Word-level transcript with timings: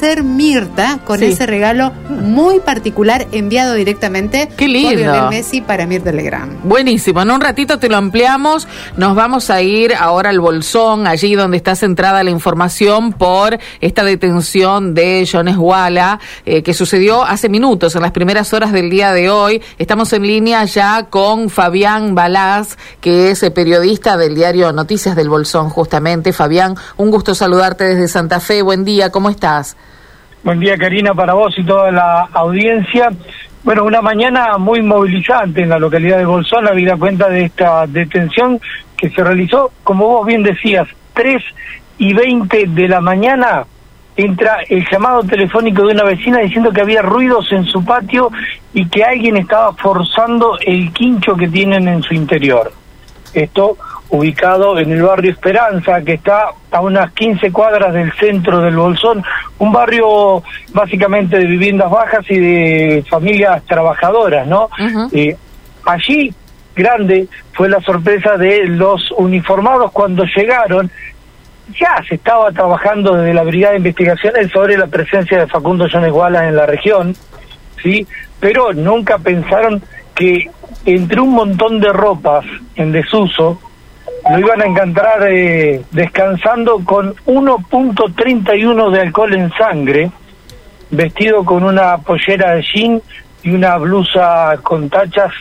ser 0.00 0.22
Mirta 0.22 1.00
con 1.04 1.24
ese 1.24 1.44
regalo 1.44 1.90
muy 2.08 2.60
particular 2.60 3.26
enviado 3.32 3.74
directamente 3.74 4.48
Qué 4.56 4.68
lindo. 4.68 4.90
por 4.90 4.98
Lionel 5.00 5.28
Messi 5.28 5.60
para 5.60 5.86
Mirta 5.88 6.12
Legrand. 6.12 6.62
Buenísimo, 6.62 7.20
en 7.20 7.32
un 7.32 7.40
ratito 7.40 7.80
te 7.80 7.88
lo 7.88 7.96
ampliamos. 7.96 8.68
Nos 8.96 9.16
vamos 9.16 9.50
a 9.50 9.60
ir 9.60 9.92
ahora 9.96 10.30
al 10.30 10.38
Bolsón, 10.38 11.08
allí 11.08 11.34
donde 11.34 11.56
está 11.56 11.74
centrada 11.74 12.22
la 12.22 12.30
información 12.30 13.12
por 13.12 13.58
esta 13.80 14.04
detención 14.04 14.94
de 14.94 15.28
Jones 15.28 15.56
Walla, 15.56 16.20
eh, 16.46 16.62
que 16.62 16.74
sucedió 16.74 17.24
hace 17.24 17.48
minutos, 17.48 17.96
en 17.96 18.02
las 18.02 18.12
primeras 18.12 18.52
horas 18.52 18.70
del 18.70 18.90
día 18.90 19.10
de 19.12 19.30
hoy. 19.30 19.60
Estamos 19.78 20.12
en 20.12 20.22
línea 20.22 20.64
ya 20.64 21.06
con 21.10 21.50
Fabián 21.50 22.14
Balaz, 22.14 22.76
que 23.00 23.32
es 23.32 23.42
eh, 23.42 23.50
periodista 23.50 24.16
del 24.16 24.36
diario 24.36 24.70
Noticias 24.72 25.16
del 25.16 25.28
Bolsón, 25.28 25.70
justamente. 25.70 26.32
Fabián, 26.32 26.76
un 26.98 27.10
gusto 27.10 27.34
saludarte 27.34 27.82
desde 27.82 28.06
Santa 28.06 28.38
Fe. 28.38 28.62
Buen 28.62 28.84
día, 28.84 29.10
¿cómo 29.10 29.28
estás? 29.28 29.76
Buen 30.44 30.60
día, 30.60 30.78
Karina, 30.78 31.14
para 31.14 31.34
vos 31.34 31.52
y 31.58 31.64
toda 31.64 31.90
la 31.90 32.28
audiencia. 32.32 33.10
Bueno, 33.64 33.84
una 33.84 34.00
mañana 34.00 34.56
muy 34.56 34.80
movilizante 34.82 35.62
en 35.62 35.68
la 35.68 35.80
localidad 35.80 36.18
de 36.18 36.24
Bolsón, 36.24 36.68
habida 36.68 36.96
cuenta 36.96 37.28
de 37.28 37.46
esta 37.46 37.86
detención 37.88 38.60
que 38.96 39.10
se 39.10 39.24
realizó, 39.24 39.72
como 39.82 40.06
vos 40.06 40.26
bien 40.26 40.44
decías, 40.44 40.86
3 41.14 41.42
y 41.98 42.12
20 42.12 42.66
de 42.68 42.88
la 42.88 43.00
mañana 43.00 43.66
entra 44.16 44.58
el 44.68 44.86
llamado 44.90 45.24
telefónico 45.24 45.84
de 45.86 45.94
una 45.94 46.04
vecina 46.04 46.38
diciendo 46.38 46.72
que 46.72 46.82
había 46.82 47.02
ruidos 47.02 47.50
en 47.52 47.64
su 47.64 47.84
patio 47.84 48.30
y 48.72 48.88
que 48.88 49.04
alguien 49.04 49.36
estaba 49.36 49.72
forzando 49.74 50.56
el 50.64 50.92
quincho 50.92 51.34
que 51.34 51.48
tienen 51.48 51.88
en 51.88 52.02
su 52.02 52.14
interior. 52.14 52.72
Esto 53.34 53.76
ubicado 54.10 54.78
en 54.78 54.90
el 54.90 55.02
barrio 55.02 55.32
Esperanza, 55.32 56.02
que 56.02 56.14
está 56.14 56.46
a 56.70 56.80
unas 56.80 57.12
15 57.12 57.52
cuadras 57.52 57.92
del 57.92 58.12
centro 58.12 58.60
del 58.60 58.76
Bolsón, 58.76 59.22
un 59.58 59.72
barrio 59.72 60.42
básicamente 60.72 61.38
de 61.38 61.44
viviendas 61.44 61.90
bajas 61.90 62.24
y 62.30 62.38
de 62.38 63.04
familias 63.08 63.62
trabajadoras, 63.66 64.46
¿no? 64.46 64.70
Eh, 65.12 65.36
allí, 65.84 66.32
grande, 66.74 67.28
fue 67.52 67.68
la 67.68 67.80
sorpresa 67.80 68.36
de 68.36 68.64
los 68.66 69.10
uniformados 69.12 69.92
cuando 69.92 70.24
llegaron. 70.24 70.90
Ya 71.78 72.02
se 72.08 72.14
estaba 72.14 72.50
trabajando 72.50 73.14
desde 73.14 73.34
la 73.34 73.42
Brigada 73.42 73.72
de 73.72 73.78
Investigaciones 73.78 74.50
sobre 74.50 74.78
la 74.78 74.86
presencia 74.86 75.38
de 75.38 75.46
Facundo 75.46 75.86
Jones 75.90 76.12
Wallace 76.12 76.48
en 76.48 76.56
la 76.56 76.64
región, 76.64 77.14
¿sí? 77.82 78.06
Pero 78.40 78.72
nunca 78.72 79.18
pensaron 79.18 79.82
que 80.14 80.50
entre 80.84 81.20
un 81.20 81.30
montón 81.30 81.80
de 81.80 81.92
ropas 81.92 82.44
en 82.76 82.92
desuso, 82.92 83.58
lo 84.30 84.38
iban 84.38 84.60
a 84.62 84.66
encontrar 84.66 85.26
eh, 85.30 85.82
descansando 85.90 86.80
con 86.84 87.14
1.31 87.26 88.90
de 88.90 89.00
alcohol 89.00 89.34
en 89.34 89.50
sangre, 89.52 90.10
vestido 90.90 91.44
con 91.44 91.64
una 91.64 91.98
pollera 91.98 92.54
de 92.54 92.62
jean 92.62 93.02
y 93.42 93.50
una 93.50 93.76
blusa 93.76 94.58
con 94.62 94.88
tachas 94.90 95.32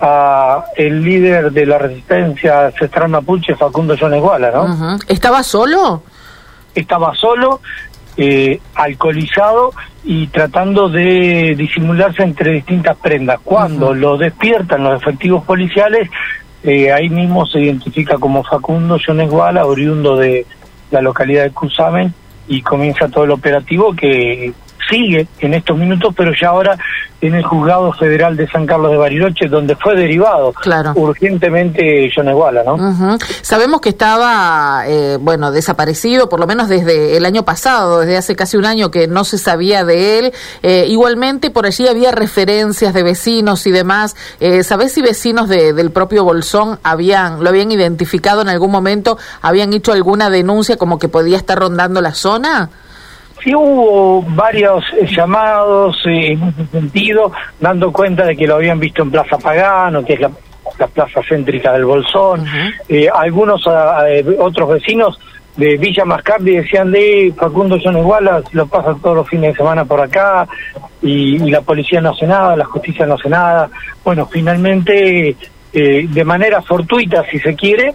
a 0.00 0.64
el 0.76 1.04
líder 1.04 1.52
de 1.52 1.66
la 1.66 1.78
resistencia 1.78 2.66
ancestral 2.66 3.08
mapuche, 3.08 3.54
Facundo 3.54 3.94
Jones 3.98 4.20
Wallace, 4.20 4.56
¿no? 4.56 4.98
¿Estaba 5.06 5.42
solo? 5.44 6.02
Estaba 6.74 7.14
solo, 7.14 7.60
eh, 8.16 8.60
alcoholizado 8.74 9.72
y 10.04 10.26
tratando 10.28 10.88
de 10.88 11.54
disimularse 11.56 12.22
entre 12.22 12.52
distintas 12.52 12.96
prendas. 12.98 13.40
Cuando 13.42 13.94
lo 13.94 14.16
despiertan 14.16 14.84
los 14.84 15.00
efectivos 15.00 15.44
policiales, 15.44 16.10
eh, 16.62 16.92
ahí 16.92 17.08
mismo 17.08 17.46
se 17.46 17.60
identifica 17.60 18.18
como 18.18 18.44
Facundo 18.44 18.98
Jones 19.04 19.30
Guala, 19.30 19.66
oriundo 19.66 20.16
de 20.16 20.46
la 20.90 21.00
localidad 21.00 21.44
de 21.44 21.50
Cusamen, 21.50 22.14
y 22.48 22.62
comienza 22.62 23.08
todo 23.08 23.24
el 23.24 23.30
operativo 23.30 23.94
que 23.94 24.52
sigue 24.92 25.26
en 25.40 25.54
estos 25.54 25.76
minutos, 25.78 26.14
pero 26.16 26.32
ya 26.38 26.48
ahora 26.48 26.76
en 27.22 27.34
el 27.34 27.44
juzgado 27.44 27.92
federal 27.92 28.36
de 28.36 28.48
San 28.48 28.66
Carlos 28.66 28.90
de 28.90 28.96
Bariloche, 28.96 29.46
donde 29.48 29.76
fue 29.76 29.94
derivado 29.96 30.52
Claro. 30.52 30.92
urgentemente 30.96 32.10
Jones 32.14 32.34
Guala, 32.34 32.62
¿no? 32.64 32.74
Ujú. 32.74 33.16
Sabemos 33.42 33.80
que 33.80 33.90
estaba, 33.90 34.82
eh, 34.86 35.18
bueno, 35.20 35.50
desaparecido, 35.52 36.28
por 36.28 36.40
lo 36.40 36.46
menos 36.48 36.68
desde 36.68 37.16
el 37.16 37.24
año 37.24 37.44
pasado, 37.44 38.00
desde 38.00 38.16
hace 38.16 38.36
casi 38.36 38.56
un 38.56 38.66
año 38.66 38.90
que 38.90 39.06
no 39.06 39.24
se 39.24 39.38
sabía 39.38 39.84
de 39.84 40.18
él. 40.18 40.32
Eh, 40.64 40.86
igualmente, 40.88 41.50
por 41.50 41.64
allí 41.64 41.86
había 41.88 42.10
referencias 42.10 42.92
de 42.92 43.02
vecinos 43.04 43.66
y 43.66 43.70
demás. 43.70 44.16
Eh, 44.40 44.62
¿Sabés 44.64 44.92
si 44.92 45.00
vecinos 45.02 45.48
de- 45.48 45.72
del 45.72 45.90
propio 45.92 46.24
Bolsón 46.24 46.80
habían, 46.82 47.42
lo 47.42 47.48
habían 47.48 47.70
identificado 47.72 48.42
en 48.42 48.48
algún 48.48 48.70
momento, 48.72 49.16
habían 49.40 49.72
hecho 49.72 49.92
alguna 49.92 50.28
denuncia 50.28 50.76
como 50.76 50.98
que 50.98 51.08
podía 51.08 51.36
estar 51.36 51.58
rondando 51.58 52.00
la 52.00 52.14
zona? 52.14 52.68
Sí 53.42 53.54
hubo 53.54 54.22
varios 54.22 54.84
eh, 55.00 55.06
llamados 55.06 55.96
eh, 56.06 56.32
en 56.32 56.42
ese 56.44 56.66
sentido, 56.66 57.32
dando 57.60 57.92
cuenta 57.92 58.24
de 58.24 58.36
que 58.36 58.46
lo 58.46 58.56
habían 58.56 58.78
visto 58.78 59.02
en 59.02 59.10
Plaza 59.10 59.36
Pagano, 59.38 60.04
que 60.04 60.12
es 60.14 60.20
la, 60.20 60.30
la 60.78 60.86
plaza 60.86 61.20
céntrica 61.28 61.72
del 61.72 61.84
Bolsón. 61.84 62.44
Eh, 62.88 63.08
algunos 63.12 63.66
ah, 63.66 64.04
eh, 64.08 64.24
otros 64.38 64.68
vecinos 64.68 65.18
de 65.56 65.76
Villa 65.76 66.04
Mascardi 66.04 66.56
decían 66.56 66.90
de 66.90 67.32
Facundo 67.36 67.78
Jones 67.82 68.04
Wallace, 68.04 68.48
lo 68.52 68.66
pasa 68.66 68.96
todos 69.02 69.16
los 69.16 69.28
fines 69.28 69.52
de 69.52 69.56
semana 69.56 69.84
por 69.84 70.00
acá, 70.00 70.46
y, 71.02 71.42
y 71.44 71.50
la 71.50 71.60
policía 71.60 72.00
no 72.00 72.10
hace 72.10 72.26
nada, 72.26 72.56
la 72.56 72.64
justicia 72.64 73.06
no 73.06 73.14
hace 73.14 73.28
nada. 73.28 73.68
Bueno, 74.04 74.26
finalmente, 74.26 75.36
eh, 75.72 76.06
de 76.08 76.24
manera 76.24 76.62
fortuita, 76.62 77.24
si 77.30 77.38
se 77.38 77.54
quiere, 77.54 77.92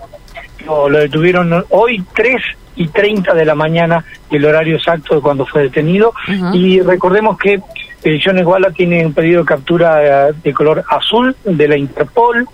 lo, 0.66 0.90
lo 0.90 1.00
detuvieron 1.00 1.66
hoy, 1.70 2.04
3 2.14 2.36
y 2.78 2.88
30 2.88 3.34
de 3.34 3.46
la 3.46 3.56
mañana, 3.56 4.06
el 4.32 4.46
horario 4.46 4.78
exacto 4.78 5.16
de 5.16 5.22
cuando 5.22 5.46
fue 5.46 5.64
detenido. 5.64 6.14
Y 6.54 6.80
recordemos 6.82 7.38
que 7.38 7.60
eh, 8.04 8.20
Jones 8.24 8.46
Walla 8.46 8.70
tiene 8.72 9.06
un 9.06 9.14
pedido 9.14 9.42
de 9.42 9.48
captura 9.48 10.30
eh, 10.30 10.34
de 10.44 10.54
color 10.54 10.84
azul 10.90 11.36
de 11.44 11.68
la 11.68 11.78
Interpol, 11.78 12.48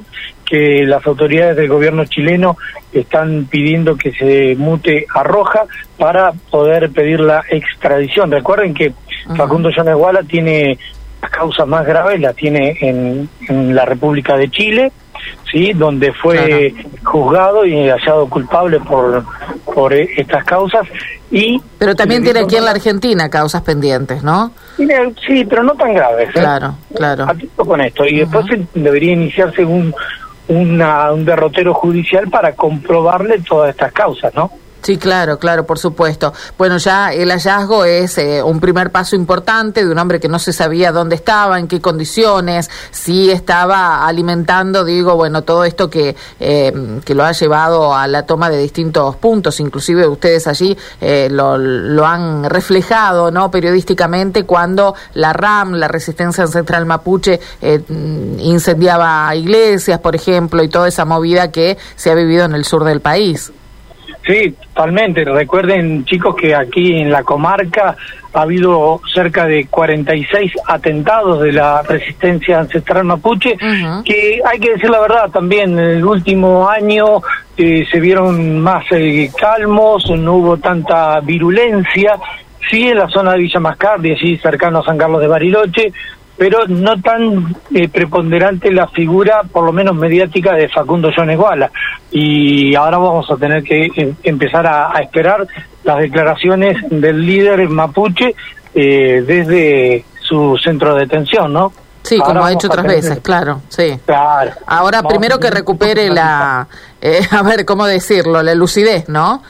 que 0.45 0.83
las 0.85 1.06
autoridades 1.06 1.56
del 1.57 1.67
gobierno 1.67 2.06
chileno 2.06 2.57
están 2.91 3.47
pidiendo 3.50 3.97
que 3.97 4.13
se 4.13 4.56
mute 4.56 5.06
a 5.13 5.23
roja 5.23 5.66
para 5.97 6.31
poder 6.31 6.91
pedir 6.91 7.19
la 7.19 7.44
extradición. 7.50 8.31
Recuerden 8.31 8.73
que 8.73 8.94
Facundo 9.35 9.69
Jones 9.75 9.95
Walla 9.95 10.23
tiene 10.23 10.78
las 11.22 11.31
causas 11.31 11.67
más 11.67 11.85
graves, 11.85 12.19
las 12.19 12.35
tiene 12.35 12.78
en, 12.81 13.29
en 13.47 13.75
la 13.75 13.85
República 13.85 14.38
de 14.38 14.50
Chile, 14.50 14.91
sí, 15.51 15.73
donde 15.73 16.11
fue 16.13 16.73
juzgado 17.03 17.66
y 17.66 17.89
hallado 17.89 18.28
culpable 18.29 18.79
por 18.79 19.23
por 19.73 19.94
eh, 19.94 20.07
estas 20.17 20.44
causas 20.44 20.85
y 21.31 21.59
Pero 21.79 21.95
también 21.95 22.23
tiene 22.23 22.41
aquí 22.41 22.56
en 22.57 22.66
la 22.66 22.72
Argentina 22.72 23.29
causas 23.29 23.62
pendientes, 23.63 24.22
¿no? 24.23 24.51
Sí, 25.25 25.45
pero 25.45 25.63
no 25.63 25.73
tan 25.73 25.94
graves. 25.94 26.29
¿eh? 26.29 26.33
Claro, 26.33 26.75
claro. 26.95 27.23
Atento 27.28 27.66
con 27.66 27.81
esto 27.81 28.06
y 28.06 28.19
después 28.19 28.45
debería 28.73 29.13
iniciarse 29.13 29.66
un 29.66 29.94
una- 30.47 31.12
un 31.12 31.23
derrotero 31.25 31.73
judicial 31.73 32.29
para 32.29 32.53
comprobarle 32.53 33.39
todas 33.39 33.69
estas 33.69 33.94
causas, 33.94 34.33
¿no? 34.35 34.51
Sí, 34.83 34.97
claro, 34.97 35.39
claro, 35.39 35.66
por 35.66 35.79
supuesto. 35.79 36.33
Bueno, 36.57 36.77
ya 36.77 37.13
el 37.13 37.31
hallazgo 37.31 37.85
es 37.85 38.17
eh, 38.17 38.44
un 38.44 38.59
primer 38.59 38.91
paso 38.91 39.16
importante 39.16 39.85
de 39.85 39.89
un 39.89 39.97
hombre 39.97 40.19
que 40.19 40.27
no 40.27 40.39
se 40.39 40.51
sabía 40.51 40.91
dónde 40.91 41.16
estaba, 41.16 41.57
en 41.57 41.69
qué 41.69 41.79
condiciones, 41.79 42.69
si 42.91 43.31
estaba 43.31 44.05
alimentando, 44.05 44.83
digo, 44.83 45.16
bueno, 45.16 45.44
todo 45.44 45.63
esto 45.63 45.89
que, 45.89 46.17
eh, 46.38 46.99
que 47.05 47.16
lo 47.16 47.23
ha 47.23 47.31
llevado 47.31 47.95
a 47.95 48.07
la 48.07 48.25
toma 48.25 48.49
de 48.49 48.57
distintos 48.57 49.16
puntos, 49.16 49.61
inclusive 49.61 50.05
ustedes 50.05 50.47
allí 50.47 50.77
eh, 51.00 51.29
lo, 51.31 51.57
lo 51.57 52.05
han 52.05 52.44
reflejado, 52.44 53.31
¿no? 53.31 53.50
Periodísticamente 53.50 54.44
cuando 54.44 54.95
la 55.13 55.31
RAM, 55.31 55.75
la 55.75 55.88
Resistencia 55.88 56.44
Ancestral 56.44 56.85
Mapuche, 56.85 57.39
eh, 57.61 57.81
incendiaba 58.39 59.33
iglesias, 59.33 60.01
por 60.01 60.13
ejemplo, 60.13 60.61
y 60.61 60.67
toda 60.67 60.89
esa 60.89 61.05
movida 61.05 61.51
que 61.51 61.77
se 61.95 62.11
ha 62.11 62.15
vivido 62.15 62.44
en 62.44 62.53
el 62.53 62.65
sur 62.65 62.83
del 62.83 63.00
país. 63.00 63.53
Sí, 64.25 64.56
totalmente. 64.73 65.25
Recuerden, 65.25 66.06
chicos, 66.06 66.35
que 66.35 66.56
aquí 66.56 67.01
en 67.01 67.11
la 67.11 67.23
comarca 67.23 67.97
ha 68.34 68.41
habido 68.41 69.01
cerca 69.13 69.45
de 69.45 69.68
46 69.68 70.53
atentados 70.65 71.42
de 71.42 71.51
la 71.51 71.81
resistencia 71.81 72.59
ancestral 72.59 73.03
mapuche, 73.03 73.57
que 74.06 74.42
hay 74.44 74.59
que 74.59 74.71
decir 74.71 74.89
la 74.89 75.01
verdad 75.01 75.30
también, 75.30 75.77
en 75.77 75.86
el 75.86 76.06
último 76.06 76.68
año 76.68 77.21
eh, 77.57 77.86
se 77.92 78.00
vieron 78.00 78.59
más 78.59 78.86
eh, 78.92 79.30
calmos, 79.39 80.09
no 80.09 80.36
hubo 80.36 80.57
tanta 80.57 81.19
virulencia, 81.19 82.18
sí 82.71 82.88
en 82.88 82.98
la 82.98 83.09
zona 83.09 83.33
de 83.33 83.39
Villa 83.39 83.59
Mascardi, 83.59 84.12
allí 84.12 84.38
cercano 84.38 84.80
a 84.80 84.86
San 84.86 84.98
Carlos 84.98 85.21
de 85.21 85.27
Bariloche, 85.27 85.94
pero 86.38 86.68
no 86.68 87.00
tan 87.01 87.56
eh, 87.74 87.88
preponderante 87.89 88.71
la 88.71 88.88
figura, 88.88 89.44
por 89.44 89.63
lo 89.65 89.71
menos 89.71 89.95
mediática, 89.95 90.53
de 90.53 90.68
Facundo 90.69 91.09
Jones 91.15 91.38
Guala. 91.38 91.71
Y 92.12 92.74
ahora 92.75 92.97
vamos 92.97 93.30
a 93.30 93.35
tener 93.38 93.63
que 93.63 93.85
eh, 93.95 94.13
empezar 94.24 94.65
a, 94.68 94.95
a 94.95 95.00
esperar 95.01 95.45
las 95.83 96.00
declaraciones 96.00 96.77
del 96.89 97.25
líder 97.25 97.68
mapuche 97.69 98.35
eh, 98.74 99.24
desde 99.25 100.06
su 100.21 100.57
centro 100.57 100.95
de 100.95 101.01
detención, 101.01 101.53
¿no? 101.53 101.71
Sí, 102.01 102.15
Ahora 102.19 102.33
como 102.33 102.45
ha 102.45 102.51
hecho 102.51 102.68
otras 102.68 102.83
tener- 102.86 102.97
veces, 103.01 103.19
claro, 103.21 103.62
sí. 103.69 103.97
Claro. 104.06 104.51
Ahora, 104.68 104.97
Vamos 105.01 105.13
primero 105.13 105.39
que 105.39 105.50
recupere 105.50 106.09
la, 106.09 106.68
eh, 107.01 107.21
a 107.31 107.44
ver, 107.44 107.63
¿cómo 107.65 107.86
decirlo? 107.86 108.41
La 108.44 108.56
lucidez, 108.56 109.07
¿no? 109.07 109.41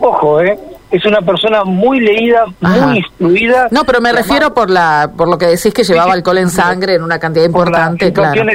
Ojo, 0.00 0.40
¿eh? 0.40 0.58
Es 0.92 1.06
una 1.06 1.22
persona 1.22 1.64
muy 1.64 2.00
leída, 2.00 2.44
muy 2.60 2.98
instruida. 2.98 3.68
No, 3.70 3.84
pero 3.84 4.02
me 4.02 4.12
refiero 4.12 4.52
por 4.52 4.68
la 4.68 5.10
por 5.16 5.26
lo 5.26 5.38
que 5.38 5.46
decís 5.46 5.72
que 5.72 5.84
llevaba 5.84 6.12
alcohol 6.12 6.38
en 6.38 6.50
sangre 6.50 6.96
en 6.96 7.02
una 7.02 7.18
cantidad 7.18 7.46
importante, 7.46 8.12
por 8.12 8.24
la 8.24 8.32
claro. 8.32 8.50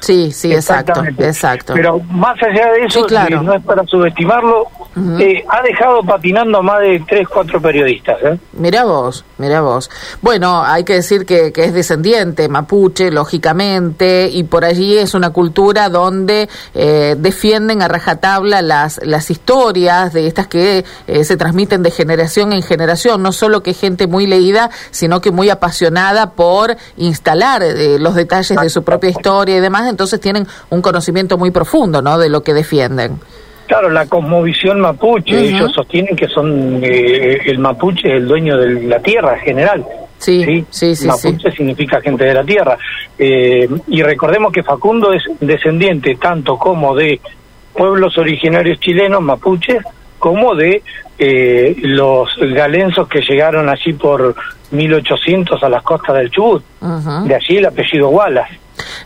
Sí, 0.00 0.30
sí, 0.30 0.52
exacto, 0.52 1.02
exacto. 1.18 1.74
Pero 1.74 1.98
más 2.08 2.40
allá 2.40 2.70
de 2.72 2.84
eso, 2.84 3.04
claro. 3.06 3.42
no 3.42 3.54
es 3.54 3.64
para 3.64 3.84
subestimarlo, 3.84 4.68
eh, 5.18 5.44
ha 5.48 5.60
dejado 5.62 6.02
patinando 6.04 6.58
a 6.58 6.62
más 6.62 6.80
de 6.80 7.02
tres, 7.08 7.26
cuatro 7.28 7.60
periodistas. 7.60 8.16
¿eh? 8.22 8.38
Mira 8.62 8.84
vos, 8.84 9.24
mira 9.38 9.60
vos. 9.60 9.90
Bueno, 10.20 10.62
hay 10.62 10.84
que 10.84 10.94
decir 10.94 11.26
que, 11.26 11.52
que, 11.52 11.64
es 11.64 11.74
descendiente 11.74 12.48
mapuche, 12.48 13.10
lógicamente, 13.10 14.28
y 14.32 14.44
por 14.44 14.64
allí 14.64 14.96
es 14.96 15.14
una 15.14 15.30
cultura 15.30 15.88
donde 15.88 16.48
eh, 16.72 17.16
defienden 17.18 17.82
a 17.82 17.88
rajatabla 17.88 18.62
las, 18.62 19.00
las 19.02 19.32
historias 19.32 20.12
de 20.12 20.28
estas 20.28 20.46
que 20.46 20.84
eh, 21.08 21.24
se 21.24 21.36
transmiten 21.36 21.82
de 21.82 21.90
generación 21.90 22.52
en 22.52 22.62
generación, 22.62 23.20
no 23.20 23.32
solo 23.32 23.64
que 23.64 23.74
gente 23.74 24.06
muy 24.06 24.28
leída, 24.28 24.70
sino 24.92 25.20
que 25.20 25.32
muy 25.32 25.50
apasionada 25.50 26.30
por 26.30 26.76
instalar 26.96 27.64
eh, 27.64 27.98
los 27.98 28.14
detalles 28.14 28.56
de 28.56 28.70
su 28.70 28.84
propia 28.84 29.10
historia 29.10 29.56
y 29.56 29.60
demás, 29.60 29.88
entonces 29.88 30.20
tienen 30.20 30.46
un 30.70 30.82
conocimiento 30.82 31.36
muy 31.36 31.50
profundo 31.50 32.00
¿no? 32.00 32.16
de 32.16 32.28
lo 32.28 32.44
que 32.44 32.54
defienden. 32.54 33.18
Claro, 33.66 33.90
la 33.90 34.06
cosmovisión 34.06 34.80
mapuche, 34.80 35.38
ellos 35.38 35.72
sostienen 35.72 36.16
que 36.16 36.28
son 36.28 36.80
eh, 36.82 37.38
el 37.46 37.58
mapuche 37.58 38.08
es 38.08 38.14
el 38.16 38.28
dueño 38.28 38.56
de 38.56 38.82
la 38.82 39.00
tierra 39.00 39.34
en 39.34 39.40
general. 39.40 39.86
Sí, 40.18 40.64
sí, 40.70 40.94
sí. 40.94 41.06
mapuche 41.06 41.50
significa 41.52 42.00
gente 42.00 42.24
de 42.24 42.34
la 42.34 42.44
tierra. 42.44 42.78
Eh, 43.18 43.68
y 43.88 44.02
recordemos 44.02 44.52
que 44.52 44.62
Facundo 44.62 45.12
es 45.12 45.22
descendiente 45.40 46.16
tanto 46.16 46.56
como 46.56 46.94
de 46.94 47.20
pueblos 47.72 48.16
originarios 48.18 48.78
chilenos, 48.78 49.20
mapuches, 49.22 49.82
como 50.18 50.54
de 50.54 50.82
eh, 51.18 51.76
los 51.82 52.28
galenzos 52.54 53.08
que 53.08 53.20
llegaron 53.20 53.68
allí 53.68 53.92
por 53.94 54.34
1800 54.70 55.62
a 55.62 55.68
las 55.68 55.82
costas 55.82 56.16
del 56.16 56.30
Chubut. 56.30 56.62
De 57.26 57.34
allí 57.34 57.56
el 57.56 57.66
apellido 57.66 58.08
Wallace. 58.08 58.58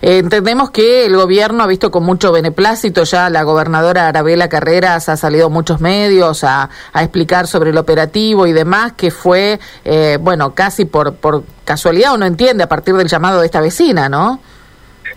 Eh, 0.06 0.18
entendemos 0.18 0.70
que 0.70 1.04
el 1.04 1.16
gobierno 1.16 1.64
ha 1.64 1.66
visto 1.66 1.90
con 1.90 2.04
mucho 2.04 2.30
beneplácito, 2.30 3.02
ya 3.02 3.28
la 3.28 3.42
gobernadora 3.42 4.06
Arabela 4.06 4.48
Carreras 4.48 5.08
ha 5.08 5.16
salido 5.16 5.46
a 5.46 5.48
muchos 5.48 5.80
medios 5.80 6.44
a, 6.44 6.70
explicar 6.94 7.48
sobre 7.48 7.70
el 7.70 7.76
operativo 7.76 8.46
y 8.46 8.52
demás, 8.52 8.92
que 8.92 9.10
fue, 9.10 9.58
eh, 9.84 10.16
bueno, 10.20 10.54
casi 10.54 10.84
por, 10.84 11.16
por 11.16 11.42
casualidad 11.64 12.14
uno 12.14 12.24
entiende 12.24 12.62
a 12.62 12.68
partir 12.68 12.94
del 12.94 13.08
llamado 13.08 13.40
de 13.40 13.46
esta 13.46 13.60
vecina, 13.60 14.08
¿no? 14.08 14.38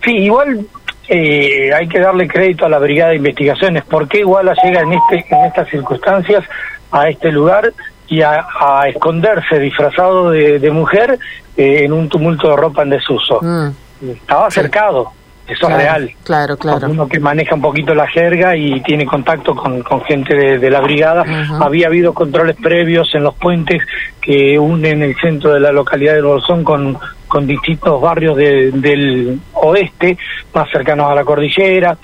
Sí, 0.03 0.09
igual 0.09 0.65
eh, 1.07 1.71
hay 1.71 1.87
que 1.87 1.99
darle 1.99 2.27
crédito 2.27 2.65
a 2.65 2.69
la 2.69 2.79
Brigada 2.79 3.11
de 3.11 3.17
Investigaciones. 3.17 3.83
¿Por 3.83 4.07
qué 4.07 4.21
Iguala 4.21 4.55
llega 4.63 4.81
en, 4.81 4.93
este, 4.93 5.23
en 5.29 5.45
estas 5.45 5.69
circunstancias 5.69 6.43
a 6.91 7.09
este 7.09 7.31
lugar 7.31 7.71
y 8.07 8.23
a, 8.23 8.43
esconderse 8.87 9.59
disfrazado 9.59 10.31
de, 10.31 10.71
mujer 10.71 11.19
en 11.55 11.93
un 11.93 12.09
tumulto 12.09 12.49
de 12.49 12.55
ropa 12.55 12.81
en 12.81 12.89
desuso? 12.89 13.37
Mm 13.39 13.69
estaba 14.01 14.49
cercado, 14.49 15.11
eso 15.49 15.67
es 15.67 15.75
real. 15.75 16.11
Claro, 16.23 16.57
claro. 16.57 16.89
Uno 16.89 17.07
que 17.07 17.19
maneja 17.19 17.55
un 17.55 17.61
poquito 17.61 17.95
la 17.95 18.07
jerga 18.07 18.55
y 18.55 18.81
tiene 18.81 19.05
contacto 19.05 19.55
con, 19.55 19.81
con 19.81 20.01
gente 20.01 20.35
de, 20.35 20.69
la 20.69 20.79
brigada. 20.79 21.25
Había 21.59 21.87
habido 21.87 22.13
controles 22.13 22.55
previos 22.55 23.13
en 23.15 23.23
los 23.23 23.33
puentes 23.33 23.81
que 24.21 24.59
unen 24.59 25.01
el 25.01 25.15
centro 25.15 25.51
de 25.53 25.59
la 25.59 25.71
localidad 25.71 26.13
de 26.13 26.21
Bolsón 26.21 26.63
con, 26.63 26.99
con 27.27 27.47
distintos 27.47 27.99
barrios 27.99 28.37
del 28.37 29.39
oeste, 29.53 30.17
más 30.53 30.69
cercanos 30.69 31.09
a 31.09 31.15
la 31.15 31.23
cordillera. 31.23 31.97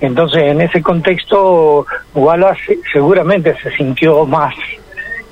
Entonces, 0.00 0.44
en 0.44 0.60
ese 0.60 0.80
contexto, 0.80 1.86
Wallace 2.14 2.78
seguramente 2.92 3.56
se 3.62 3.72
sintió 3.72 4.24
más 4.26 4.54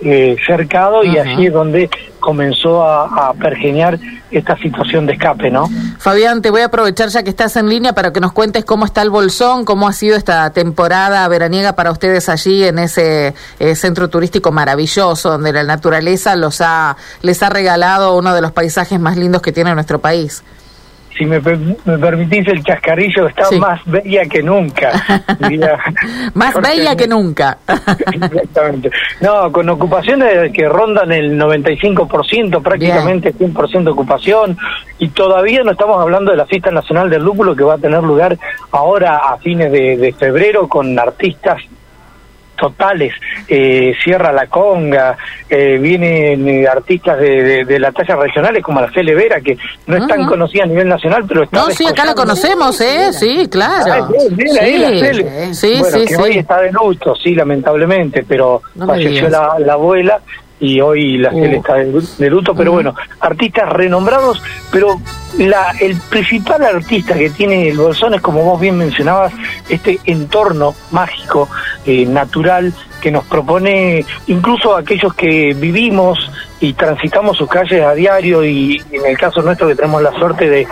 eh, 0.03 0.37
cercado 0.47 1.05
y 1.05 1.19
allí 1.19 1.47
es 1.47 1.53
donde 1.53 1.91
comenzó 2.21 2.83
a, 2.83 3.29
a, 3.29 3.35
pergeñar 3.35 3.99
esta 4.31 4.57
situación 4.59 5.07
de 5.07 5.15
escape, 5.15 5.51
¿no? 5.51 5.69
Fabián, 5.99 6.43
te 6.43 6.51
voy 6.51 6.61
a 6.63 6.67
aprovechar 6.67 7.09
ya 7.09 7.23
que 7.23 7.31
estás 7.31 7.57
en 7.57 7.69
línea 7.69 7.93
para 7.93 8.13
que 8.13 8.21
nos 8.21 8.33
cuentes 8.33 8.65
cómo 8.65 8.85
está 8.85 9.03
el 9.03 9.11
Bolsón, 9.11 9.65
cómo 9.65 9.89
ha 9.89 9.93
sido 9.93 10.17
esta 10.17 10.51
temporada 10.51 11.27
veraniega 11.29 11.75
para 11.75 11.91
ustedes 11.91 12.29
allí 12.29 12.65
en 12.65 12.79
ese 12.79 13.35
eh, 13.59 13.75
centro 13.75 14.09
turístico 14.09 14.53
maravilloso 14.53 15.31
donde 15.31 15.53
la 15.53 15.65
naturaleza 15.65 16.37
los 16.37 16.61
ha 16.61 16.97
les 17.23 17.43
ha 17.43 17.49
regalado 17.51 18.17
uno 18.17 18.35
de 18.35 18.41
los 18.41 18.53
paisajes 18.53 19.01
más 19.01 19.17
lindos 19.17 19.43
que 19.43 19.53
tiene 19.53 19.75
nuestro 19.75 19.99
país 19.99 20.43
si 21.17 21.27
me, 21.27 21.41
permitís 21.41 22.47
el 22.49 22.63
chascarrillo, 22.63 23.29
está 23.29 23.51
más 23.59 23.81
bella 23.85 24.25
que 24.27 24.43
nunca. 24.43 24.93
más 26.35 26.55
bella 26.61 26.97
que 26.97 27.07
nunca. 27.07 27.59
Exactamente. 28.13 28.91
No, 29.21 29.51
con 29.53 29.69
ocupaciones 29.69 30.53
que 30.53 30.69
rondan 30.69 31.13
el 31.13 31.39
95%, 31.39 32.63
prácticamente 32.63 33.35
100% 33.35 33.85
de 33.85 33.91
ocupación, 33.91 34.57
y 34.99 35.09
todavía 35.09 35.63
no 35.63 35.73
estamos 35.73 36.01
hablando 36.01 36.31
de 36.31 36.37
la 36.37 36.47
fiesta 36.47 36.71
nacional 36.71 37.11
del 37.11 37.23
lúpulo 37.23 37.57
que 37.57 37.65
va 37.65 37.75
a 37.75 37.79
tener 37.79 38.03
lugar 38.03 38.39
ahora 38.71 39.17
a 39.17 39.37
fines 39.39 39.73
de 39.73 40.15
febrero 40.19 40.69
con 40.69 40.99
artistas 40.99 41.63
totales, 42.61 43.15
eh, 43.49 43.95
Sierra 44.05 44.33
La 44.33 44.47
Conga, 44.47 45.17
eh, 45.49 45.79
vienen 45.79 46.47
eh, 46.47 46.69
artistas 46.69 47.19
de, 47.19 47.65
de, 47.65 47.79
la 47.79 47.91
talla 47.91 48.17
regionales 48.17 48.63
como 48.63 48.81
la 48.81 48.93
Cele 48.93 49.15
Vera, 49.15 49.41
que 49.41 49.57
no 49.87 49.97
es 49.97 50.07
tan 50.07 50.27
conocida 50.27 50.65
a 50.65 50.67
nivel 50.67 50.89
nacional, 50.89 51.25
pero 51.27 51.45
está... 51.45 51.57
No, 51.57 51.71
sí, 51.71 51.87
acá 51.87 52.05
la 52.05 52.15
conocemos, 52.15 52.81
¿eh? 52.81 53.13
Sí, 53.13 53.49
claro. 53.51 54.09
sí, 55.53 55.55
sí, 55.55 55.77
bueno, 55.81 55.99
que 56.07 56.17
hoy 56.17 56.39
está 56.39 56.61
de 56.61 56.71
luto, 56.71 57.17
sí, 57.17 57.35
lamentablemente, 57.35 58.25
pero 58.29 58.63
falleció 58.79 59.29
la, 59.29 59.59
la 59.59 59.73
abuela 59.73 60.21
y 60.61 60.81
hoy 60.81 61.17
la 61.17 61.33
uh. 61.33 61.45
está 61.45 61.75
de, 61.75 62.31
luto, 62.31 62.55
pero 62.55 62.73
bueno, 62.73 62.95
artistas 63.19 63.69
renombrados, 63.71 64.43
pero 64.71 65.01
la, 65.39 65.73
el 65.81 65.97
principal 65.97 66.63
artista 66.63 67.15
que 67.15 67.31
tiene 67.31 67.69
el 67.69 67.79
Bolsón 67.79 68.15
es, 68.15 68.21
como 68.21 68.45
vos 68.45 68.61
bien 68.61 68.77
mencionabas, 68.77 69.33
este 69.69 69.99
entorno 70.05 70.75
mágico, 70.91 71.49
eh, 71.87 72.05
natural, 72.05 72.75
que 73.01 73.11
nos 73.11 73.25
propone 73.25 74.05
incluso 74.27 74.77
aquellos 74.77 75.15
que 75.15 75.55
vivimos 75.55 76.31
y 76.61 76.75
transitamos 76.75 77.39
sus 77.39 77.49
calles 77.49 77.83
a 77.83 77.95
diario 77.95 78.45
y 78.45 78.83
en 78.93 79.07
el 79.07 79.17
caso 79.17 79.41
nuestro 79.41 79.67
que 79.67 79.75
tenemos 79.75 80.03
la 80.03 80.13
suerte 80.13 80.49
de 80.51 80.67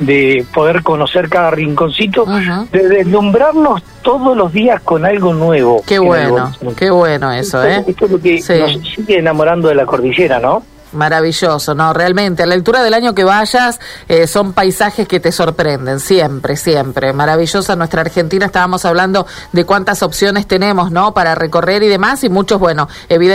de 0.00 0.44
poder 0.52 0.82
conocer 0.82 1.28
cada 1.28 1.50
rinconcito, 1.50 2.26
de 2.72 2.88
deslumbrarnos 2.88 3.82
todos 4.02 4.36
los 4.36 4.52
días 4.52 4.80
con 4.82 5.04
algo 5.04 5.32
nuevo. 5.32 5.82
Qué 5.86 5.98
bueno, 5.98 6.52
qué 6.76 6.90
bueno 6.90 7.32
eso, 7.32 7.62
¿eh? 7.64 7.84
Esto 7.86 8.06
es 8.06 8.10
lo 8.10 8.20
que 8.20 8.42
nos 8.58 8.88
sigue 8.88 9.18
enamorando 9.18 9.68
de 9.68 9.74
la 9.74 9.86
cordillera, 9.86 10.40
¿no? 10.40 10.62
Maravilloso, 10.92 11.74
no, 11.74 11.92
realmente. 11.92 12.42
A 12.42 12.46
la 12.46 12.54
altura 12.54 12.82
del 12.82 12.94
año 12.94 13.14
que 13.14 13.22
vayas, 13.22 13.78
eh, 14.08 14.26
son 14.26 14.52
paisajes 14.52 15.06
que 15.06 15.20
te 15.20 15.30
sorprenden, 15.30 16.00
siempre, 16.00 16.56
siempre. 16.56 17.12
Maravillosa 17.12 17.76
nuestra 17.76 18.00
Argentina. 18.00 18.46
Estábamos 18.46 18.84
hablando 18.84 19.26
de 19.52 19.64
cuántas 19.64 20.02
opciones 20.02 20.48
tenemos, 20.48 20.90
¿no? 20.90 21.14
Para 21.14 21.34
recorrer 21.34 21.82
y 21.84 21.88
demás, 21.88 22.24
y 22.24 22.28
muchos, 22.28 22.58
bueno, 22.58 22.88
evidentemente. 23.08 23.30